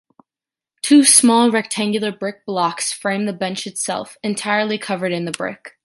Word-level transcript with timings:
Two 0.81 1.03
small 1.03 1.51
rectangular 1.51 2.11
brick 2.11 2.43
blocks 2.43 2.91
frame 2.91 3.25
the 3.27 3.33
bench 3.33 3.67
itself, 3.67 4.17
entirely 4.23 4.79
covered 4.79 5.11
in 5.11 5.31
brick. 5.31 5.75